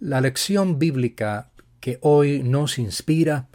La 0.00 0.20
lección 0.20 0.80
bíblica 0.80 1.50
que 1.80 1.98
hoy 2.02 2.42
nos 2.42 2.78
inspira 2.78 3.46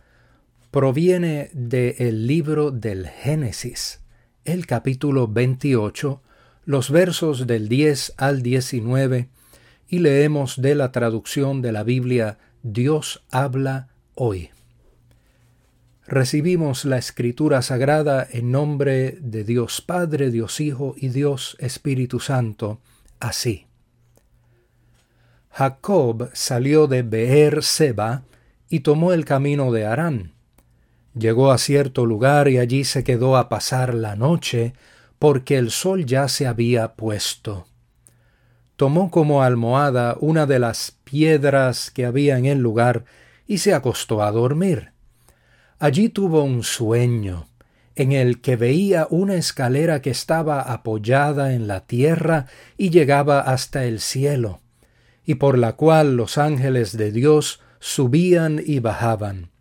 proviene 0.72 1.50
del 1.54 2.28
libro 2.28 2.72
del 2.72 3.08
Génesis, 3.08 4.00
el 4.46 4.66
capítulo 4.66 5.28
28, 5.28 6.22
los 6.64 6.92
versos 6.92 7.46
del 7.46 7.68
10 7.68 8.14
al 8.18 8.42
19, 8.42 9.28
y 9.90 10.00
leemos 10.00 10.62
de 10.62 10.76
la 10.76 10.94
traducción 10.94 11.62
de 11.62 11.74
la 11.74 11.84
Biblia 11.84 12.38
Dios 12.64 13.22
habla 13.32 13.90
hoy. 14.16 14.50
Recibimos 16.08 16.86
la 16.86 16.98
escritura 16.98 17.62
sagrada 17.62 18.26
en 18.32 18.52
nombre 18.52 19.18
de 19.20 19.44
Dios 19.44 19.82
Padre, 19.82 20.32
Dios 20.32 20.62
Hijo 20.62 20.96
y 20.98 21.10
Dios 21.10 21.58
Espíritu 21.60 22.22
Santo, 22.22 22.80
así. 23.20 23.69
Jacob 25.60 26.30
salió 26.32 26.88
de 26.88 27.02
Beer 27.02 27.64
Seba 27.64 28.24
y 28.70 28.80
tomó 28.80 29.12
el 29.12 29.26
camino 29.26 29.74
de 29.74 29.86
Harán. 29.86 30.32
Llegó 31.14 31.52
a 31.52 31.58
cierto 31.58 32.06
lugar 32.06 32.48
y 32.48 32.60
allí 32.60 32.86
se 32.86 33.04
quedó 33.04 33.36
a 33.36 33.50
pasar 33.50 33.94
la 33.94 34.16
noche, 34.16 34.72
porque 35.20 35.58
el 35.58 35.70
sol 35.72 36.06
ya 36.06 36.30
se 36.30 36.48
había 36.48 36.94
puesto. 36.94 37.68
Tomó 38.78 39.12
como 39.12 39.44
almohada 39.44 40.16
una 40.22 40.46
de 40.46 40.60
las 40.60 40.96
piedras 41.04 41.92
que 41.92 42.06
había 42.06 42.38
en 42.38 42.46
el 42.46 42.60
lugar 42.60 43.04
y 43.46 43.58
se 43.58 43.74
acostó 43.74 44.24
a 44.24 44.32
dormir. 44.32 44.94
Allí 45.78 46.08
tuvo 46.08 46.42
un 46.42 46.64
sueño, 46.64 47.50
en 47.96 48.14
el 48.14 48.40
que 48.40 48.56
veía 48.56 49.08
una 49.10 49.36
escalera 49.36 50.02
que 50.02 50.12
estaba 50.12 50.62
apoyada 50.62 51.52
en 51.52 51.68
la 51.68 51.82
tierra 51.82 52.46
y 52.78 52.92
llegaba 52.92 53.42
hasta 53.42 53.84
el 53.84 54.00
cielo 54.00 54.62
y 55.30 55.36
por 55.36 55.60
la 55.60 55.74
cual 55.74 56.18
los 56.18 56.40
ángeles 56.40 56.98
de 56.98 57.12
Dios 57.12 57.60
subían 57.80 58.60
y 58.66 58.80
bajaban. 58.80 59.52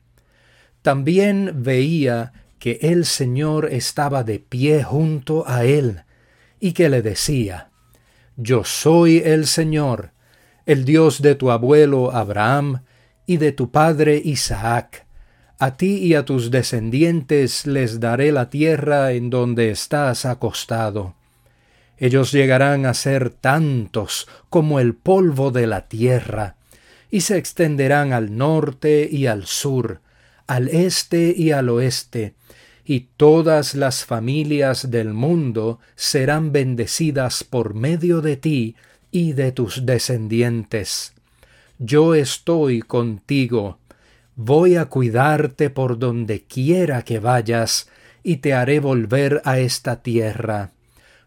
También 0.80 1.62
veía 1.62 2.32
que 2.58 2.78
el 2.80 3.04
Señor 3.04 3.68
estaba 3.70 4.24
de 4.24 4.38
pie 4.38 4.82
junto 4.82 5.46
a 5.46 5.66
él, 5.66 6.04
y 6.58 6.72
que 6.72 6.88
le 6.88 7.02
decía, 7.02 7.68
Yo 8.38 8.64
soy 8.64 9.18
el 9.18 9.46
Señor, 9.46 10.12
el 10.64 10.86
Dios 10.86 11.20
de 11.20 11.34
tu 11.34 11.50
abuelo 11.50 12.12
Abraham 12.12 12.84
y 13.26 13.36
de 13.36 13.52
tu 13.52 13.70
padre 13.70 14.22
Isaac. 14.24 15.04
A 15.58 15.76
ti 15.76 15.96
y 15.96 16.14
a 16.14 16.24
tus 16.24 16.50
descendientes 16.50 17.66
les 17.66 18.00
daré 18.00 18.32
la 18.32 18.48
tierra 18.48 19.12
en 19.12 19.28
donde 19.28 19.68
estás 19.70 20.24
acostado. 20.24 21.17
Ellos 21.98 22.30
llegarán 22.30 22.86
a 22.86 22.94
ser 22.94 23.30
tantos 23.30 24.28
como 24.50 24.78
el 24.78 24.94
polvo 24.94 25.50
de 25.50 25.66
la 25.66 25.88
tierra, 25.88 26.56
y 27.10 27.22
se 27.22 27.36
extenderán 27.36 28.12
al 28.12 28.36
norte 28.36 29.08
y 29.10 29.26
al 29.26 29.46
sur, 29.46 30.00
al 30.46 30.68
este 30.68 31.34
y 31.36 31.50
al 31.50 31.68
oeste, 31.70 32.34
y 32.84 33.08
todas 33.16 33.74
las 33.74 34.04
familias 34.04 34.90
del 34.90 35.12
mundo 35.12 35.80
serán 35.96 36.52
bendecidas 36.52 37.44
por 37.44 37.74
medio 37.74 38.20
de 38.20 38.36
ti 38.36 38.76
y 39.10 39.32
de 39.32 39.52
tus 39.52 39.84
descendientes. 39.84 41.14
Yo 41.78 42.14
estoy 42.14 42.80
contigo, 42.80 43.78
voy 44.36 44.76
a 44.76 44.86
cuidarte 44.86 45.70
por 45.70 45.98
donde 45.98 46.44
quiera 46.44 47.02
que 47.02 47.18
vayas, 47.18 47.88
y 48.22 48.36
te 48.36 48.52
haré 48.52 48.80
volver 48.80 49.40
a 49.44 49.58
esta 49.58 50.02
tierra 50.02 50.72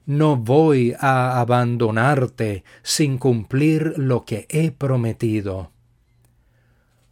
no 0.06 0.36
voy 0.36 0.96
a 1.00 1.40
abandonarte 1.40 2.64
sin 2.84 3.18
cumplir 3.18 3.94
lo 3.98 4.26
que 4.26 4.48
he 4.50 4.72
prometido. 4.72 5.72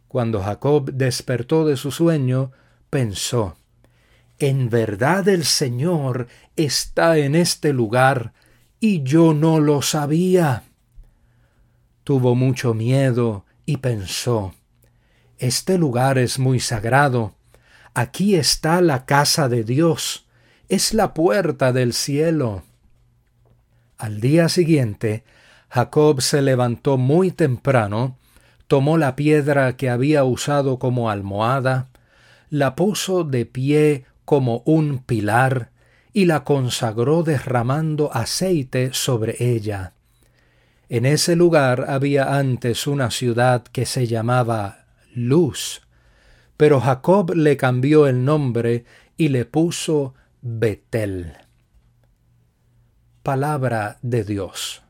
Cuando 0.08 0.42
Jacob 0.42 0.90
despertó 0.92 1.64
de 1.64 1.76
su 1.76 1.92
sueño, 1.92 2.50
pensó, 2.90 3.56
En 4.38 4.68
verdad 4.68 5.28
el 5.28 5.44
Señor 5.44 6.26
está 6.56 7.18
en 7.18 7.36
este 7.36 7.72
lugar, 7.72 8.32
y 8.80 9.02
yo 9.02 9.34
no 9.34 9.60
lo 9.60 9.82
sabía. 9.82 10.64
Tuvo 12.02 12.34
mucho 12.34 12.74
miedo 12.74 13.44
y 13.66 13.76
pensó, 13.76 14.54
Este 15.38 15.78
lugar 15.78 16.18
es 16.18 16.38
muy 16.38 16.58
sagrado, 16.58 17.36
aquí 17.94 18.34
está 18.34 18.80
la 18.80 19.04
casa 19.04 19.48
de 19.48 19.62
Dios, 19.62 20.26
es 20.68 20.92
la 20.92 21.14
puerta 21.14 21.72
del 21.72 21.92
cielo. 21.92 22.64
Al 24.00 24.22
día 24.22 24.48
siguiente, 24.48 25.24
Jacob 25.68 26.22
se 26.22 26.40
levantó 26.40 26.96
muy 26.96 27.32
temprano, 27.32 28.16
tomó 28.66 28.96
la 28.96 29.14
piedra 29.14 29.76
que 29.76 29.90
había 29.90 30.24
usado 30.24 30.78
como 30.78 31.10
almohada, 31.10 31.88
la 32.48 32.76
puso 32.76 33.24
de 33.24 33.44
pie 33.44 34.06
como 34.24 34.62
un 34.64 35.00
pilar 35.00 35.68
y 36.14 36.24
la 36.24 36.44
consagró 36.44 37.24
derramando 37.24 38.10
aceite 38.16 38.94
sobre 38.94 39.36
ella. 39.38 39.92
En 40.88 41.04
ese 41.04 41.36
lugar 41.36 41.84
había 41.86 42.38
antes 42.38 42.86
una 42.86 43.10
ciudad 43.10 43.64
que 43.64 43.84
se 43.84 44.06
llamaba 44.06 44.86
Luz, 45.14 45.82
pero 46.56 46.80
Jacob 46.80 47.34
le 47.34 47.58
cambió 47.58 48.06
el 48.06 48.24
nombre 48.24 48.86
y 49.18 49.28
le 49.28 49.44
puso 49.44 50.14
Betel 50.40 51.34
palabra 53.30 53.96
de 54.02 54.24
Dios. 54.24 54.82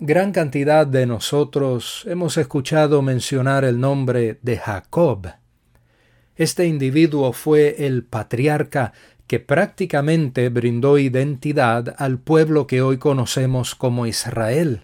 Gran 0.00 0.32
cantidad 0.32 0.84
de 0.84 1.06
nosotros 1.06 2.04
hemos 2.08 2.36
escuchado 2.36 3.00
mencionar 3.00 3.64
el 3.64 3.78
nombre 3.78 4.40
de 4.42 4.58
Jacob. 4.58 5.28
Este 6.34 6.66
individuo 6.66 7.32
fue 7.32 7.86
el 7.86 8.02
patriarca 8.02 8.92
que 9.28 9.38
prácticamente 9.38 10.48
brindó 10.48 10.98
identidad 10.98 11.94
al 11.96 12.18
pueblo 12.18 12.66
que 12.66 12.82
hoy 12.82 12.98
conocemos 12.98 13.76
como 13.76 14.04
Israel. 14.08 14.82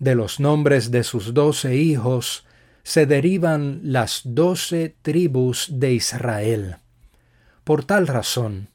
De 0.00 0.16
los 0.16 0.40
nombres 0.40 0.90
de 0.90 1.04
sus 1.04 1.32
doce 1.32 1.76
hijos 1.76 2.44
se 2.82 3.06
derivan 3.06 3.78
las 3.84 4.22
doce 4.24 4.96
tribus 5.02 5.68
de 5.70 5.92
Israel. 5.92 6.78
Por 7.62 7.84
tal 7.84 8.08
razón, 8.08 8.71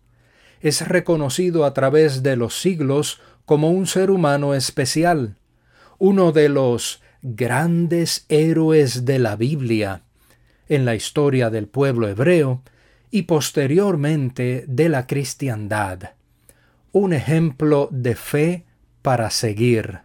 es 0.61 0.87
reconocido 0.87 1.65
a 1.65 1.73
través 1.73 2.23
de 2.23 2.35
los 2.35 2.59
siglos 2.59 3.21
como 3.45 3.71
un 3.71 3.87
ser 3.87 4.11
humano 4.11 4.53
especial, 4.53 5.35
uno 5.99 6.31
de 6.31 6.49
los 6.49 7.01
grandes 7.21 8.25
héroes 8.29 9.05
de 9.05 9.19
la 9.19 9.35
Biblia, 9.35 10.03
en 10.69 10.85
la 10.85 10.95
historia 10.95 11.49
del 11.49 11.67
pueblo 11.67 12.07
hebreo 12.07 12.61
y 13.09 13.23
posteriormente 13.23 14.65
de 14.67 14.89
la 14.89 15.07
cristiandad, 15.07 16.11
un 16.91 17.13
ejemplo 17.13 17.89
de 17.91 18.15
fe 18.15 18.65
para 19.01 19.29
seguir. 19.29 19.99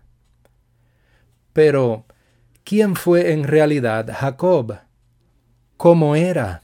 Pero, 1.53 2.07
¿quién 2.65 2.97
fue 2.97 3.33
en 3.33 3.45
realidad 3.45 4.09
Jacob? 4.15 4.79
¿Cómo 5.77 6.15
era? 6.15 6.62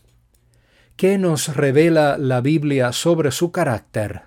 ¿Qué 0.99 1.17
nos 1.17 1.55
revela 1.55 2.19
la 2.19 2.41
Biblia 2.41 2.91
sobre 2.91 3.31
su 3.31 3.53
carácter? 3.53 4.23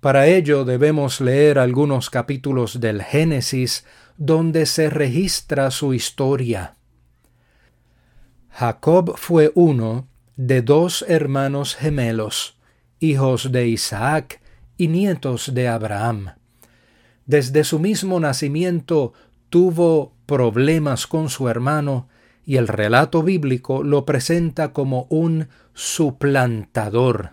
Para 0.00 0.26
ello 0.26 0.66
debemos 0.66 1.22
leer 1.22 1.58
algunos 1.58 2.10
capítulos 2.10 2.80
del 2.80 3.02
Génesis 3.02 3.86
donde 4.18 4.66
se 4.66 4.90
registra 4.90 5.70
su 5.70 5.94
historia. 5.94 6.76
Jacob 8.50 9.14
fue 9.16 9.52
uno 9.54 10.06
de 10.36 10.60
dos 10.60 11.02
hermanos 11.08 11.76
gemelos, 11.76 12.58
hijos 13.00 13.50
de 13.50 13.66
Isaac 13.66 14.42
y 14.76 14.88
nietos 14.88 15.54
de 15.54 15.68
Abraham. 15.68 16.34
Desde 17.24 17.64
su 17.64 17.78
mismo 17.78 18.20
nacimiento 18.20 19.14
tuvo 19.48 20.12
problemas 20.26 21.06
con 21.06 21.30
su 21.30 21.48
hermano 21.48 22.10
y 22.44 22.56
el 22.56 22.68
relato 22.68 23.22
bíblico 23.22 23.82
lo 23.82 24.04
presenta 24.04 24.72
como 24.72 25.06
un 25.10 25.48
suplantador. 25.72 27.32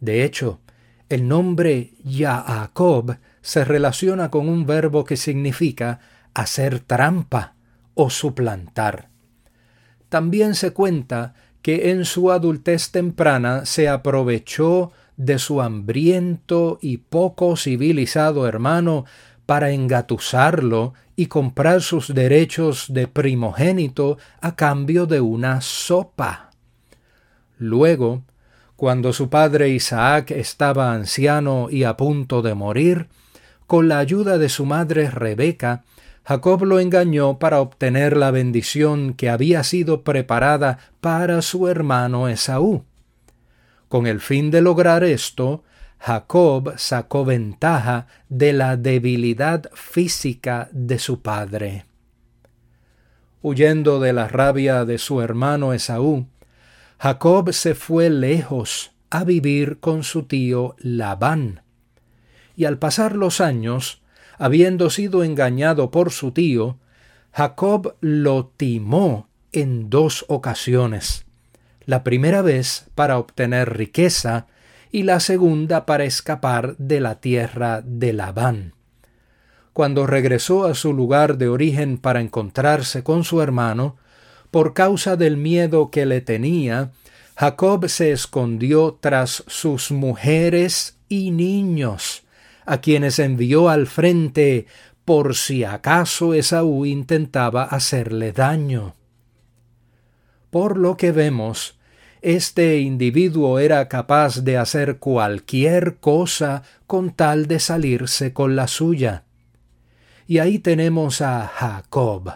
De 0.00 0.24
hecho, 0.24 0.60
el 1.08 1.28
nombre 1.28 1.94
Jacob 2.04 3.18
se 3.40 3.64
relaciona 3.64 4.30
con 4.30 4.48
un 4.48 4.66
verbo 4.66 5.04
que 5.04 5.16
significa 5.16 6.00
hacer 6.34 6.80
trampa 6.80 7.54
o 7.94 8.10
suplantar. 8.10 9.08
También 10.08 10.54
se 10.54 10.72
cuenta 10.72 11.34
que 11.62 11.90
en 11.90 12.04
su 12.04 12.30
adultez 12.30 12.90
temprana 12.90 13.66
se 13.66 13.88
aprovechó 13.88 14.92
de 15.16 15.38
su 15.38 15.62
hambriento 15.62 16.78
y 16.80 16.98
poco 16.98 17.56
civilizado 17.56 18.46
hermano 18.46 19.04
para 19.46 19.70
engatusarlo 19.70 20.92
y 21.14 21.26
comprar 21.26 21.80
sus 21.80 22.12
derechos 22.12 22.86
de 22.92 23.08
primogénito 23.08 24.18
a 24.40 24.54
cambio 24.54 25.06
de 25.06 25.20
una 25.20 25.60
sopa. 25.60 26.50
Luego, 27.58 28.22
cuando 28.76 29.14
su 29.14 29.30
padre 29.30 29.70
Isaac 29.70 30.32
estaba 30.32 30.92
anciano 30.92 31.68
y 31.70 31.84
a 31.84 31.96
punto 31.96 32.42
de 32.42 32.54
morir, 32.54 33.08
con 33.66 33.88
la 33.88 33.98
ayuda 33.98 34.36
de 34.36 34.48
su 34.50 34.66
madre 34.66 35.10
Rebeca, 35.10 35.84
Jacob 36.24 36.64
lo 36.64 36.80
engañó 36.80 37.38
para 37.38 37.60
obtener 37.60 38.16
la 38.16 38.32
bendición 38.32 39.14
que 39.14 39.30
había 39.30 39.62
sido 39.62 40.02
preparada 40.02 40.78
para 41.00 41.40
su 41.40 41.68
hermano 41.68 42.28
Esaú. 42.28 42.84
Con 43.88 44.06
el 44.06 44.20
fin 44.20 44.50
de 44.50 44.60
lograr 44.60 45.04
esto, 45.04 45.62
Jacob 46.06 46.74
sacó 46.76 47.24
ventaja 47.24 48.06
de 48.28 48.52
la 48.52 48.76
debilidad 48.76 49.68
física 49.74 50.68
de 50.70 51.00
su 51.00 51.20
padre. 51.20 51.84
Huyendo 53.42 53.98
de 53.98 54.12
la 54.12 54.28
rabia 54.28 54.84
de 54.84 54.98
su 54.98 55.20
hermano 55.20 55.72
Esaú, 55.72 56.28
Jacob 57.00 57.52
se 57.52 57.74
fue 57.74 58.08
lejos 58.08 58.92
a 59.10 59.24
vivir 59.24 59.80
con 59.80 60.04
su 60.04 60.22
tío 60.22 60.76
Labán. 60.78 61.62
Y 62.54 62.66
al 62.66 62.78
pasar 62.78 63.16
los 63.16 63.40
años, 63.40 64.00
habiendo 64.38 64.90
sido 64.90 65.24
engañado 65.24 65.90
por 65.90 66.12
su 66.12 66.30
tío, 66.30 66.78
Jacob 67.32 67.96
lo 68.00 68.52
timó 68.56 69.28
en 69.50 69.90
dos 69.90 70.24
ocasiones. 70.28 71.26
La 71.84 72.04
primera 72.04 72.42
vez 72.42 72.86
para 72.94 73.18
obtener 73.18 73.76
riqueza 73.76 74.46
y 74.90 75.02
la 75.02 75.20
segunda 75.20 75.86
para 75.86 76.04
escapar 76.04 76.76
de 76.78 77.00
la 77.00 77.20
tierra 77.20 77.82
de 77.84 78.12
Labán. 78.12 78.74
Cuando 79.72 80.06
regresó 80.06 80.64
a 80.64 80.74
su 80.74 80.94
lugar 80.94 81.36
de 81.36 81.48
origen 81.48 81.98
para 81.98 82.20
encontrarse 82.20 83.02
con 83.02 83.24
su 83.24 83.42
hermano, 83.42 83.96
por 84.50 84.72
causa 84.72 85.16
del 85.16 85.36
miedo 85.36 85.90
que 85.90 86.06
le 86.06 86.20
tenía, 86.22 86.92
Jacob 87.36 87.88
se 87.88 88.12
escondió 88.12 88.98
tras 89.00 89.44
sus 89.46 89.90
mujeres 89.90 90.98
y 91.08 91.30
niños, 91.30 92.24
a 92.64 92.80
quienes 92.80 93.18
envió 93.18 93.68
al 93.68 93.86
frente 93.86 94.66
por 95.04 95.36
si 95.36 95.62
acaso 95.62 96.34
Esaú 96.34 96.86
intentaba 96.86 97.62
hacerle 97.62 98.32
daño. 98.32 98.94
Por 100.50 100.78
lo 100.78 100.96
que 100.96 101.12
vemos, 101.12 101.75
este 102.22 102.78
individuo 102.78 103.58
era 103.58 103.88
capaz 103.88 104.42
de 104.42 104.56
hacer 104.56 104.98
cualquier 104.98 105.96
cosa 105.96 106.62
con 106.86 107.10
tal 107.12 107.46
de 107.46 107.60
salirse 107.60 108.32
con 108.32 108.56
la 108.56 108.68
suya. 108.68 109.24
Y 110.26 110.38
ahí 110.38 110.58
tenemos 110.58 111.20
a 111.20 111.46
Jacob, 111.46 112.32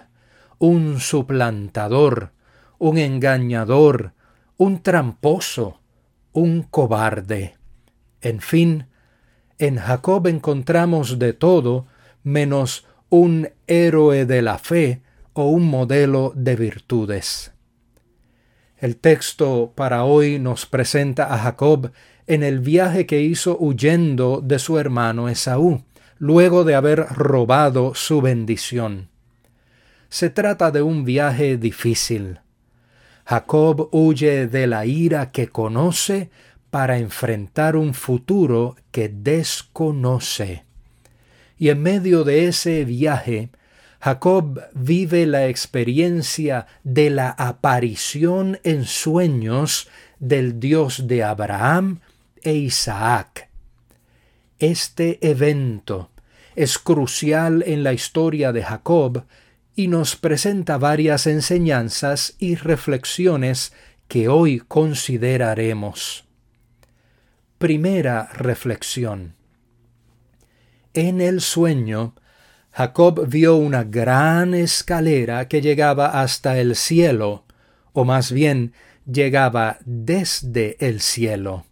un 0.59 1.01
suplantador, 1.01 2.33
un 2.79 2.99
engañador, 2.99 4.13
un 4.57 4.83
tramposo, 4.83 5.81
un 6.33 6.63
cobarde. 6.63 7.57
En 8.21 8.41
fin, 8.41 8.87
en 9.59 9.77
Jacob 9.77 10.27
encontramos 10.27 11.19
de 11.19 11.33
todo 11.33 11.87
menos 12.23 12.87
un 13.09 13.49
héroe 13.67 14.25
de 14.25 14.43
la 14.43 14.59
fe 14.59 15.03
o 15.33 15.49
un 15.49 15.69
modelo 15.69 16.33
de 16.37 16.57
virtudes. 16.57 17.53
El 18.81 18.97
texto 18.97 19.73
para 19.75 20.05
hoy 20.05 20.39
nos 20.39 20.65
presenta 20.65 21.35
a 21.35 21.39
Jacob 21.39 21.93
en 22.27 22.43
el 22.43 22.61
viaje 22.61 23.05
que 23.05 23.21
hizo 23.21 23.59
huyendo 23.59 24.41
de 24.43 24.59
su 24.59 24.79
hermano 24.79 25.29
Esaú, 25.29 25.85
luego 26.19 26.65
de 26.65 26.75
haber 26.75 27.01
robado 27.11 27.95
su 27.95 28.23
bendición. 28.23 29.09
Se 30.09 30.31
trata 30.31 30.71
de 30.71 30.81
un 30.81 31.05
viaje 31.05 31.59
difícil, 31.59 32.41
Jacob 33.27 33.91
huye 33.93 34.49
de 34.49 34.67
la 34.67 34.87
ira 34.87 35.31
que 35.31 35.47
conoce 35.47 36.31
para 36.71 36.99
enfrentar 36.99 37.77
un 37.77 37.95
futuro 37.95 38.77
que 38.91 39.09
desconoce. 39.09 40.65
Y 41.57 41.69
en 41.69 41.83
medio 41.83 42.25
de 42.25 42.49
ese 42.49 42.85
viaje, 42.85 43.51
Jacob 44.01 44.63
vive 44.73 45.27
la 45.27 45.47
experiencia 45.49 46.67
de 46.85 47.11
la 47.11 47.31
aparición 47.31 48.59
en 48.65 48.87
sueños 48.87 49.89
del 50.19 50.59
Dios 50.59 51.07
de 51.07 51.23
Abraham 51.23 52.01
e 52.43 52.55
Isaac. 52.55 53.51
Este 54.59 55.19
evento 55.21 56.11
es 56.57 56.79
crucial 56.79 57.63
en 57.67 57.85
la 57.85 57.93
historia 57.93 58.53
de 58.53 58.63
Jacob 58.63 59.25
y 59.77 59.89
nos 59.89 60.17
presenta 60.17 60.79
varias 60.79 61.27
enseñanzas 61.27 62.37
y 62.39 62.55
reflexiones 62.55 63.75
que 64.09 64.29
hoy 64.29 64.61
consideraremos. 64.61 66.25
Primera 67.59 68.31
reflexión. 68.33 69.35
En 70.95 71.21
el 71.21 71.43
sueño, 71.43 72.15
Jacob 72.73 73.27
vio 73.29 73.57
una 73.57 73.85
gran 73.85 74.55
escalera 74.55 75.49
que 75.49 75.61
llegaba 75.61 76.21
hasta 76.21 76.59
el 76.59 76.77
cielo, 76.77 77.45
o 77.93 78.05
más 78.05 78.31
bien 78.31 78.73
llegaba 79.11 79.79
desde 79.85 80.77
el 80.79 81.01
cielo. 81.01 81.65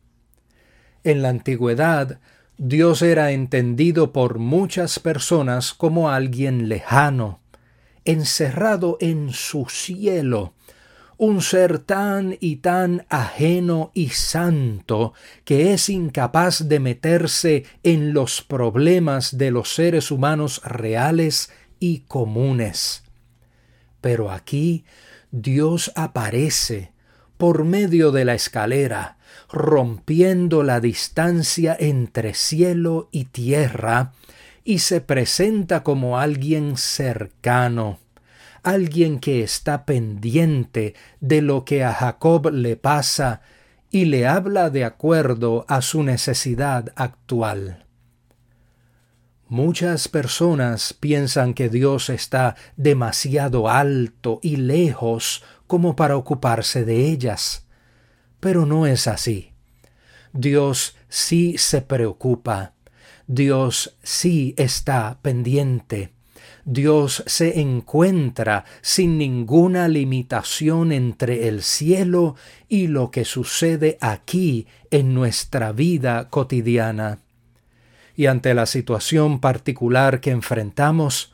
En 1.05 1.23
la 1.23 1.29
antigüedad, 1.29 2.19
Dios 2.57 3.03
era 3.03 3.31
entendido 3.31 4.13
por 4.13 4.39
muchas 4.39 4.99
personas 4.99 5.73
como 5.73 6.11
alguien 6.11 6.69
lejano, 6.69 7.41
encerrado 8.05 8.99
en 9.01 9.33
su 9.33 9.67
cielo, 9.69 10.55
un 11.19 11.43
ser 11.43 11.81
tan 11.81 12.37
y 12.41 12.57
tan 12.57 13.05
ajeno 13.09 13.91
y 13.93 14.11
santo 14.11 15.13
que 15.45 15.73
es 15.73 15.89
incapaz 15.89 16.69
de 16.69 16.79
meterse 16.79 17.65
en 17.83 18.15
los 18.15 18.41
problemas 18.41 19.37
de 19.37 19.51
los 19.51 19.75
seres 19.75 20.13
humanos 20.13 20.63
reales 20.65 21.51
y 21.81 22.01
comunes. 22.07 23.03
Pero 24.01 24.31
aquí 24.31 24.85
Dios 25.33 25.93
aparece 25.97 26.93
por 27.37 27.65
medio 27.65 28.13
de 28.13 28.25
la 28.25 28.35
escalera, 28.35 29.19
rompiendo 29.51 30.63
la 30.63 30.81
distancia 30.81 31.77
entre 31.79 32.35
cielo 32.35 33.09
y 33.11 33.27
tierra, 33.27 34.13
y 34.65 34.81
se 34.81 35.01
presenta 35.01 35.83
como 35.83 36.19
alguien 36.19 36.77
cercano, 36.77 37.99
alguien 38.63 39.19
que 39.19 39.43
está 39.43 39.85
pendiente 39.85 40.95
de 41.21 41.43
lo 41.43 41.65
que 41.65 41.85
a 41.85 41.93
Jacob 41.93 42.51
le 42.53 42.77
pasa 42.77 43.41
y 43.91 44.05
le 44.05 44.27
habla 44.27 44.71
de 44.71 44.85
acuerdo 44.85 45.65
a 45.69 45.83
su 45.83 46.03
necesidad 46.03 46.93
actual. 46.97 47.87
Muchas 49.47 50.09
personas 50.09 50.93
piensan 50.93 51.55
que 51.55 51.71
Dios 51.71 52.11
está 52.11 52.55
demasiado 52.77 53.69
alto 53.69 54.41
y 54.43 54.57
lejos 54.57 55.43
como 55.67 55.97
para 55.97 56.17
ocuparse 56.17 56.85
de 56.85 57.07
ellas, 57.07 57.67
pero 58.41 58.67
no 58.67 58.87
es 58.87 59.07
así. 59.07 59.53
Dios 60.35 60.97
sí 61.09 61.57
se 61.57 61.81
preocupa 61.81 62.75
Dios 63.31 63.99
sí 64.03 64.55
está 64.57 65.19
pendiente. 65.21 66.15
Dios 66.71 67.23
se 67.25 67.61
encuentra 67.61 68.67
sin 68.83 69.17
ninguna 69.17 69.89
limitación 69.89 70.93
entre 70.93 71.49
el 71.49 71.63
cielo 71.63 72.37
y 72.69 72.89
lo 72.89 73.11
que 73.11 73.25
sucede 73.25 73.97
aquí 74.03 74.67
en 74.91 75.15
nuestra 75.15 75.73
vida 75.73 76.29
cotidiana. 76.29 77.21
Y 78.15 78.27
ante 78.27 78.53
la 78.53 78.67
situación 78.67 79.41
particular 79.41 80.21
que 80.21 80.31
enfrentamos, 80.31 81.33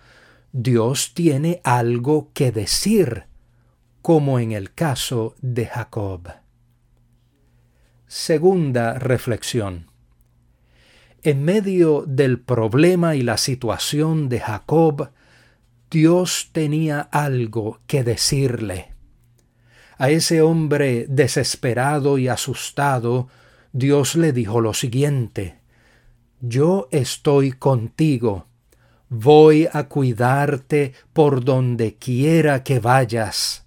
Dios 0.52 1.14
tiene 1.14 1.60
algo 1.64 2.30
que 2.32 2.52
decir, 2.52 3.24
como 4.02 4.38
en 4.38 4.52
el 4.52 4.72
caso 4.72 5.34
de 5.42 5.66
Jacob. 5.66 6.28
Segunda 8.06 9.00
reflexión. 9.00 9.90
En 11.24 11.42
medio 11.42 12.04
del 12.06 12.38
problema 12.38 13.16
y 13.16 13.22
la 13.22 13.36
situación 13.36 14.28
de 14.28 14.38
Jacob, 14.38 15.10
Dios 15.94 16.48
tenía 16.50 17.02
algo 17.12 17.78
que 17.86 18.02
decirle. 18.02 18.94
A 19.96 20.10
ese 20.10 20.42
hombre 20.42 21.06
desesperado 21.08 22.18
y 22.18 22.26
asustado, 22.26 23.28
Dios 23.72 24.16
le 24.16 24.32
dijo 24.32 24.60
lo 24.60 24.74
siguiente, 24.74 25.60
Yo 26.40 26.88
estoy 26.90 27.52
contigo, 27.52 28.48
voy 29.08 29.68
a 29.72 29.84
cuidarte 29.84 30.94
por 31.12 31.44
donde 31.44 31.94
quiera 31.94 32.64
que 32.64 32.80
vayas. 32.80 33.64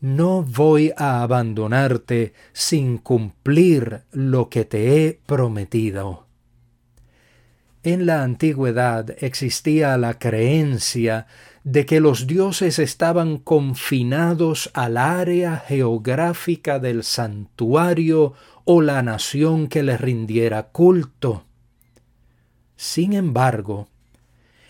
No 0.00 0.44
voy 0.44 0.92
a 0.96 1.20
abandonarte 1.20 2.32
sin 2.52 2.96
cumplir 2.96 4.02
lo 4.12 4.48
que 4.48 4.64
te 4.64 5.04
he 5.04 5.20
prometido. 5.26 6.29
En 7.82 8.04
la 8.04 8.22
antigüedad 8.22 9.16
existía 9.22 9.96
la 9.96 10.18
creencia 10.18 11.26
de 11.64 11.86
que 11.86 12.00
los 12.00 12.26
dioses 12.26 12.78
estaban 12.78 13.38
confinados 13.38 14.70
al 14.74 14.98
área 14.98 15.56
geográfica 15.56 16.78
del 16.78 17.04
santuario 17.04 18.34
o 18.64 18.82
la 18.82 19.02
nación 19.02 19.66
que 19.66 19.82
les 19.82 19.98
rindiera 20.00 20.64
culto. 20.64 21.44
Sin 22.76 23.14
embargo, 23.14 23.88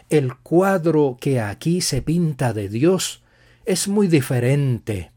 el 0.09 0.37
cuadro 0.37 1.17
que 1.21 1.40
aquí 1.40 1.81
se 1.81 2.02
pinta 2.02 2.52
de 2.52 2.69
Dios 2.69 3.23
es 3.64 3.88
muy 3.88 4.07
diferente. 4.07 5.11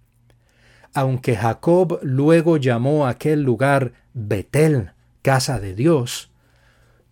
Aunque 0.96 1.36
Jacob 1.36 2.00
luego 2.02 2.58
llamó 2.58 3.08
aquel 3.08 3.44
lugar 3.44 3.94
Betel, 4.14 4.92
casa 5.24 5.60
de 5.60 5.74
Dios, 5.74 6.33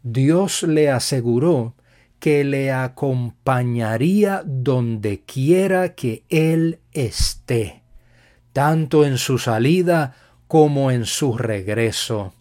Dios 0.03 0.63
le 0.63 0.89
aseguró 0.89 1.75
que 2.19 2.43
le 2.43 2.71
acompañaría 2.71 4.43
donde 4.45 5.21
quiera 5.21 5.95
que 5.95 6.23
él 6.29 6.79
esté, 6.91 7.83
tanto 8.53 9.05
en 9.05 9.17
su 9.17 9.37
salida 9.37 10.15
como 10.47 10.91
en 10.91 11.05
su 11.05 11.37
regreso. 11.37 12.33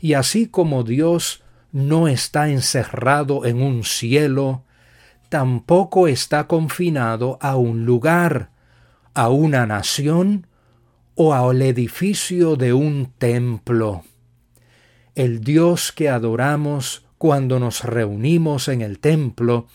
Y 0.00 0.14
así 0.14 0.48
como 0.48 0.82
Dios 0.82 1.42
no 1.72 2.08
está 2.08 2.48
encerrado 2.48 3.44
en 3.44 3.60
un 3.60 3.84
cielo, 3.84 4.64
tampoco 5.28 6.08
está 6.08 6.46
confinado 6.46 7.38
a 7.40 7.56
un 7.56 7.84
lugar, 7.84 8.50
a 9.14 9.28
una 9.28 9.66
nación 9.66 10.46
o 11.14 11.34
al 11.34 11.62
edificio 11.62 12.56
de 12.56 12.72
un 12.72 13.12
templo. 13.18 14.04
El 15.16 15.40
Dios 15.40 15.92
que 15.92 16.10
adoramos 16.10 17.06
cuando 17.16 17.58
nos 17.58 17.84
reunimos 17.84 18.68
en 18.68 18.82
el 18.82 18.98
templo 18.98 19.66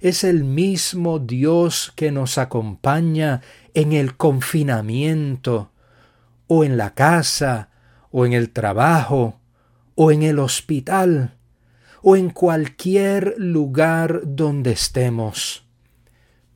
es 0.00 0.24
el 0.24 0.42
mismo 0.42 1.20
Dios 1.20 1.92
que 1.94 2.10
nos 2.10 2.36
acompaña 2.36 3.40
en 3.74 3.92
el 3.92 4.16
confinamiento, 4.16 5.70
o 6.48 6.64
en 6.64 6.76
la 6.76 6.94
casa, 6.94 7.70
o 8.10 8.26
en 8.26 8.32
el 8.32 8.50
trabajo, 8.50 9.38
o 9.94 10.10
en 10.10 10.24
el 10.24 10.40
hospital, 10.40 11.36
o 12.02 12.16
en 12.16 12.30
cualquier 12.30 13.36
lugar 13.38 14.22
donde 14.24 14.72
estemos. 14.72 15.64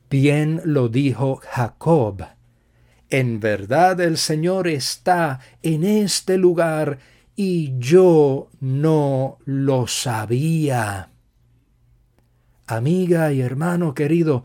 Bien 0.09 0.59
lo 0.65 0.89
dijo 0.89 1.39
Jacob. 1.49 2.25
En 3.09 3.39
verdad 3.39 4.01
el 4.01 4.17
Señor 4.17 4.67
está 4.67 5.39
en 5.61 5.85
este 5.85 6.37
lugar 6.37 6.99
y 7.35 7.77
yo 7.79 8.49
no 8.59 9.37
lo 9.45 9.87
sabía. 9.87 11.09
Amiga 12.67 13.31
y 13.33 13.41
hermano 13.41 13.93
querido, 13.93 14.43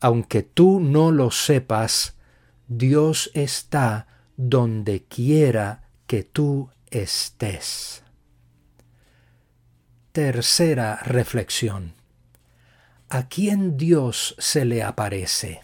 aunque 0.00 0.42
tú 0.42 0.80
no 0.80 1.10
lo 1.10 1.30
sepas, 1.30 2.16
Dios 2.68 3.30
está 3.34 4.06
donde 4.36 5.04
quiera 5.04 5.88
que 6.06 6.22
tú 6.22 6.70
estés. 6.90 8.02
Tercera 10.12 10.96
reflexión. 11.04 11.94
¿A 13.08 13.28
quién 13.28 13.76
Dios 13.76 14.34
se 14.38 14.64
le 14.64 14.82
aparece? 14.82 15.60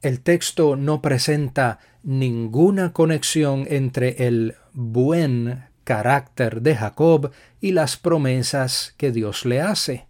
El 0.00 0.20
texto 0.20 0.76
no 0.76 1.00
presenta 1.00 1.80
ninguna 2.02 2.92
conexión 2.92 3.66
entre 3.68 4.26
el 4.26 4.54
buen 4.74 5.64
carácter 5.84 6.60
de 6.60 6.76
Jacob 6.76 7.30
y 7.60 7.72
las 7.72 7.96
promesas 7.96 8.94
que 8.96 9.12
Dios 9.12 9.46
le 9.46 9.60
hace. 9.60 10.06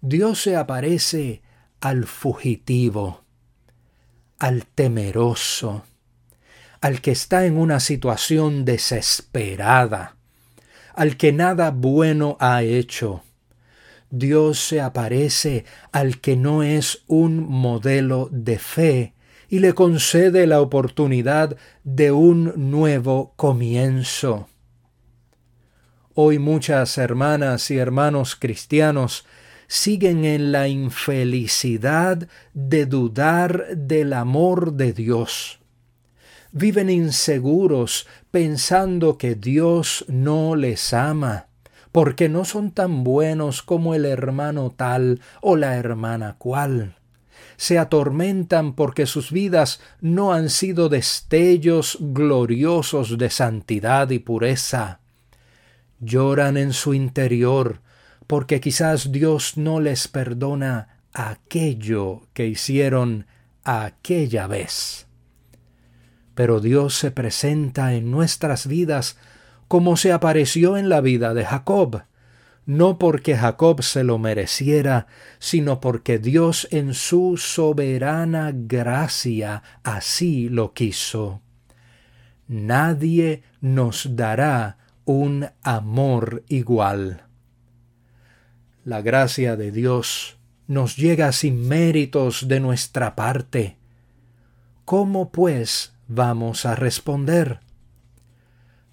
Dios 0.00 0.42
se 0.42 0.54
aparece 0.56 1.42
al 1.80 2.06
fugitivo, 2.06 3.24
al 4.38 4.66
temeroso, 4.66 5.84
al 6.80 7.00
que 7.00 7.10
está 7.10 7.46
en 7.46 7.56
una 7.56 7.80
situación 7.80 8.64
desesperada, 8.64 10.16
al 10.94 11.16
que 11.16 11.32
nada 11.32 11.70
bueno 11.70 12.36
ha 12.40 12.62
hecho. 12.62 13.24
Dios 14.10 14.60
se 14.60 14.80
aparece 14.80 15.64
al 15.92 16.20
que 16.20 16.36
no 16.36 16.62
es 16.62 17.02
un 17.06 17.40
modelo 17.48 18.28
de 18.30 18.58
fe 18.58 19.14
y 19.48 19.60
le 19.60 19.72
concede 19.72 20.46
la 20.46 20.60
oportunidad 20.60 21.56
de 21.82 22.12
un 22.12 22.70
nuevo 22.70 23.32
comienzo. 23.36 24.48
Hoy 26.14 26.38
muchas 26.38 26.98
hermanas 26.98 27.70
y 27.70 27.78
hermanos 27.78 28.36
cristianos 28.36 29.24
siguen 29.68 30.24
en 30.24 30.52
la 30.52 30.68
infelicidad 30.68 32.28
de 32.52 32.86
dudar 32.86 33.76
del 33.76 34.12
amor 34.12 34.72
de 34.72 34.92
Dios. 34.92 35.60
Viven 36.52 36.90
inseguros 36.90 38.06
pensando 38.30 39.16
que 39.16 39.34
Dios 39.34 40.04
no 40.08 40.56
les 40.56 40.92
ama, 40.92 41.46
porque 41.92 42.28
no 42.28 42.44
son 42.44 42.72
tan 42.72 43.04
buenos 43.04 43.62
como 43.62 43.94
el 43.94 44.04
hermano 44.04 44.72
tal 44.74 45.20
o 45.40 45.56
la 45.56 45.76
hermana 45.76 46.36
cual. 46.38 46.97
Se 47.58 47.78
atormentan 47.78 48.72
porque 48.72 49.04
sus 49.04 49.30
vidas 49.30 49.80
no 50.00 50.32
han 50.32 50.48
sido 50.48 50.88
destellos 50.88 51.98
gloriosos 52.00 53.18
de 53.18 53.28
santidad 53.28 54.08
y 54.08 54.20
pureza. 54.20 55.00
Lloran 56.00 56.56
en 56.56 56.72
su 56.72 56.94
interior 56.94 57.80
porque 58.28 58.60
quizás 58.60 59.10
Dios 59.10 59.56
no 59.56 59.80
les 59.80 60.06
perdona 60.06 61.00
aquello 61.12 62.22
que 62.32 62.46
hicieron 62.46 63.26
aquella 63.64 64.46
vez. 64.46 65.06
Pero 66.36 66.60
Dios 66.60 66.94
se 66.94 67.10
presenta 67.10 67.94
en 67.94 68.10
nuestras 68.10 68.68
vidas 68.68 69.18
como 69.66 69.96
se 69.96 70.12
apareció 70.12 70.76
en 70.76 70.88
la 70.88 71.00
vida 71.00 71.34
de 71.34 71.44
Jacob, 71.44 72.04
no 72.68 72.98
porque 72.98 73.34
Jacob 73.34 73.82
se 73.82 74.04
lo 74.04 74.18
mereciera, 74.18 75.06
sino 75.38 75.80
porque 75.80 76.18
Dios 76.18 76.68
en 76.70 76.92
su 76.92 77.38
soberana 77.38 78.52
gracia 78.54 79.62
así 79.82 80.50
lo 80.50 80.74
quiso. 80.74 81.40
Nadie 82.46 83.42
nos 83.62 84.14
dará 84.16 84.76
un 85.06 85.48
amor 85.62 86.44
igual. 86.48 87.22
La 88.84 89.00
gracia 89.00 89.56
de 89.56 89.72
Dios 89.72 90.36
nos 90.66 90.98
llega 90.98 91.32
sin 91.32 91.66
méritos 91.68 92.48
de 92.48 92.60
nuestra 92.60 93.16
parte. 93.16 93.78
¿Cómo 94.84 95.32
pues 95.32 95.94
vamos 96.06 96.66
a 96.66 96.74
responder? 96.74 97.60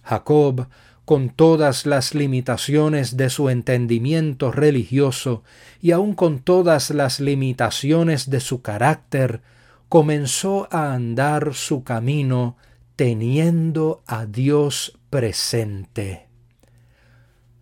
Jacob, 0.01 0.69
con 1.05 1.29
todas 1.29 1.85
las 1.85 2.15
limitaciones 2.15 3.15
de 3.15 3.29
su 3.29 3.49
entendimiento 3.49 4.51
religioso 4.51 5.43
y 5.81 5.91
aun 5.91 6.15
con 6.15 6.39
todas 6.39 6.89
las 6.89 7.19
limitaciones 7.19 8.29
de 8.29 8.39
su 8.39 8.61
carácter, 8.63 9.41
comenzó 9.87 10.67
a 10.71 10.93
andar 10.93 11.53
su 11.53 11.83
camino 11.83 12.57
teniendo 12.95 14.03
a 14.07 14.25
Dios 14.25 14.97
presente. 15.09 16.27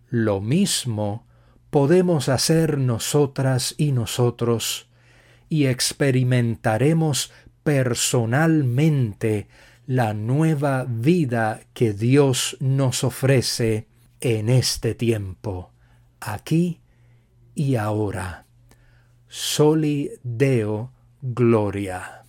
Lo 0.08 0.40
mismo 0.40 1.26
podemos 1.70 2.28
hacer 2.28 2.78
nosotras 2.78 3.74
y 3.76 3.92
nosotros, 3.92 4.88
y 5.48 5.66
experimentaremos 5.66 7.32
personalmente 7.62 9.48
la 9.86 10.14
nueva 10.14 10.86
vida 10.88 11.60
que 11.74 11.92
Dios 11.92 12.56
nos 12.60 13.04
ofrece 13.04 13.86
en 14.20 14.48
este 14.48 14.94
tiempo, 14.94 15.72
aquí 16.20 16.80
y 17.54 17.76
ahora. 17.76 18.46
Soli 19.28 20.10
Deo 20.22 20.92
Gloria. 21.20 22.23